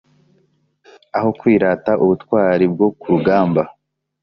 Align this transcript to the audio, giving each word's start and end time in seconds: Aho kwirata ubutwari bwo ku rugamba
Aho 1.17 1.29
kwirata 1.39 1.91
ubutwari 2.03 2.65
bwo 2.73 2.87
ku 2.99 3.05
rugamba 3.13 3.61